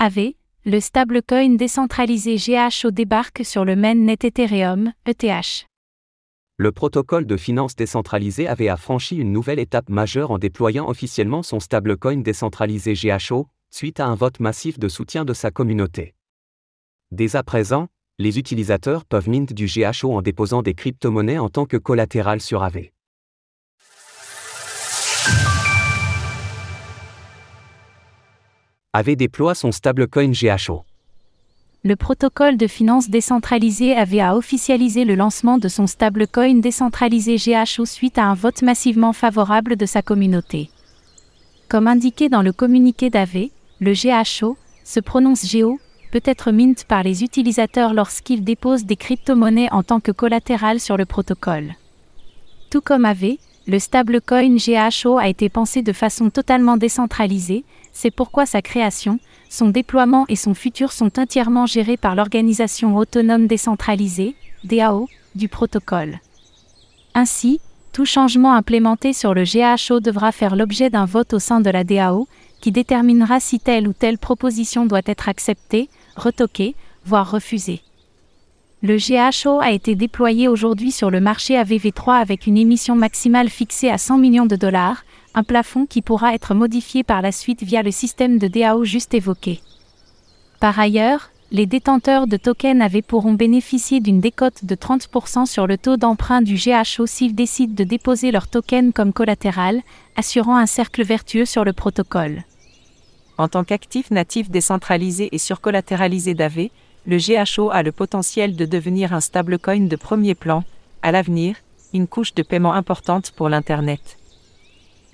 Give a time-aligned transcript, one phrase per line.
[0.00, 0.34] AV,
[0.64, 5.66] le stablecoin décentralisé GHO débarque sur le mainnet Ethereum, ETH.
[6.56, 11.58] Le protocole de finance décentralisé avait franchi une nouvelle étape majeure en déployant officiellement son
[11.58, 16.14] stablecoin décentralisé GHO, suite à un vote massif de soutien de sa communauté.
[17.10, 17.88] Dès à présent,
[18.20, 22.62] les utilisateurs peuvent mint du GHO en déposant des crypto-monnaies en tant que collatéral sur
[22.62, 22.90] AV.
[28.98, 30.82] AV déploie son stablecoin GHO.
[31.84, 37.84] Le protocole de finance décentralisé avait a officialisé le lancement de son stablecoin décentralisé GHO
[37.84, 40.68] suite à un vote massivement favorable de sa communauté.
[41.68, 45.78] Comme indiqué dans le communiqué d'AV, le GHO, se prononce GEO,
[46.10, 50.96] peut être mint par les utilisateurs lorsqu'ils déposent des crypto-monnaies en tant que collatéral sur
[50.96, 51.74] le protocole.
[52.68, 53.36] Tout comme AV,
[53.68, 59.68] le stablecoin GHO a été pensé de façon totalement décentralisée, c'est pourquoi sa création, son
[59.68, 66.18] déploiement et son futur sont entièrement gérés par l'organisation autonome décentralisée, DAO, du protocole.
[67.14, 67.60] Ainsi,
[67.92, 71.84] tout changement implémenté sur le GHO devra faire l'objet d'un vote au sein de la
[71.84, 72.26] DAO,
[72.62, 77.82] qui déterminera si telle ou telle proposition doit être acceptée, retoquée, voire refusée.
[78.80, 83.90] Le GHO a été déployé aujourd'hui sur le marché AVV3 avec une émission maximale fixée
[83.90, 87.82] à 100 millions de dollars, un plafond qui pourra être modifié par la suite via
[87.82, 89.60] le système de DAO juste évoqué.
[90.60, 95.76] Par ailleurs, les détenteurs de tokens AV pourront bénéficier d'une décote de 30% sur le
[95.76, 99.82] taux d'emprunt du GHO s'ils décident de déposer leur token comme collatéral,
[100.14, 102.44] assurant un cercle vertueux sur le protocole.
[103.38, 106.68] En tant qu'actif natif décentralisé et surcollatéralisé d'AV,
[107.08, 110.62] le GHO a le potentiel de devenir un stablecoin de premier plan,
[111.00, 111.56] à l'avenir,
[111.94, 114.18] une couche de paiement importante pour l'Internet.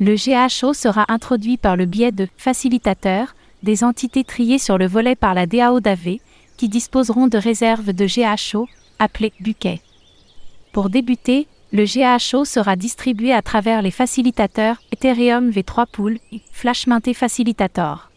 [0.00, 5.14] Le GHO sera introduit par le biais de facilitateurs, des entités triées sur le volet
[5.14, 6.18] par la DAO d'AV,
[6.56, 8.66] qui disposeront de réserves de GHO,
[8.98, 9.80] appelées buquets.
[10.72, 16.88] Pour débuter, le GHO sera distribué à travers les facilitateurs Ethereum V3 Pool et Flash
[16.88, 18.10] Minté Facilitator.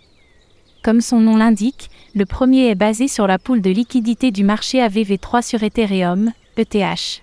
[0.83, 4.79] Comme son nom l'indique, le premier est basé sur la poule de liquidité du marché
[4.79, 7.21] AVV3 sur Ethereum, ETH.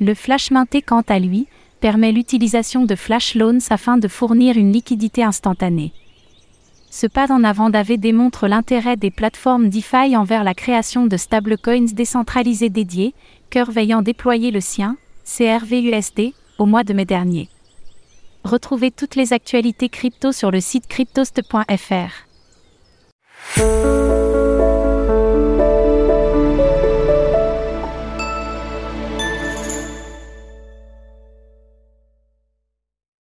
[0.00, 1.46] Le Flash Minté, quant à lui,
[1.78, 5.92] permet l'utilisation de flash loans afin de fournir une liquidité instantanée.
[6.90, 11.92] Ce pas en avant d'AV démontre l'intérêt des plateformes DeFi envers la création de stablecoins
[11.92, 13.14] décentralisés dédiés,
[13.50, 17.48] Curve ayant déployé le sien, CRVUSD, au mois de mai dernier.
[18.42, 22.31] Retrouvez toutes les actualités crypto sur le site cryptost.fr.
[23.62, 24.01] Thank you.